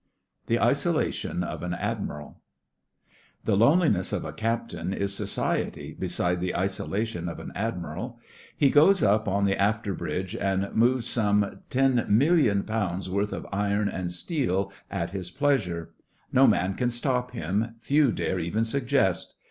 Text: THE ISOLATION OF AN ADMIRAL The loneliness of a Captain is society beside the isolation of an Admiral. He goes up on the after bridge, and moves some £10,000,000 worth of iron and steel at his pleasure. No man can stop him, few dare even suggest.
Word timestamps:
THE 0.47 0.57
ISOLATION 0.57 1.43
OF 1.43 1.61
AN 1.61 1.75
ADMIRAL 1.75 2.41
The 3.45 3.55
loneliness 3.55 4.11
of 4.11 4.25
a 4.25 4.33
Captain 4.33 4.93
is 4.93 5.13
society 5.13 5.93
beside 5.93 6.41
the 6.41 6.55
isolation 6.55 7.29
of 7.29 7.37
an 7.39 7.51
Admiral. 7.53 8.17
He 8.57 8.71
goes 8.71 9.03
up 9.03 9.27
on 9.27 9.45
the 9.45 9.55
after 9.61 9.93
bridge, 9.93 10.35
and 10.35 10.73
moves 10.73 11.05
some 11.05 11.59
£10,000,000 11.69 13.07
worth 13.09 13.31
of 13.31 13.45
iron 13.51 13.89
and 13.89 14.11
steel 14.11 14.73
at 14.89 15.11
his 15.11 15.29
pleasure. 15.29 15.91
No 16.31 16.47
man 16.47 16.73
can 16.73 16.89
stop 16.89 17.29
him, 17.33 17.75
few 17.79 18.11
dare 18.11 18.39
even 18.39 18.65
suggest. 18.65 19.35